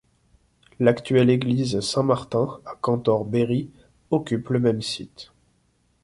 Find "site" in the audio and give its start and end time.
4.81-5.31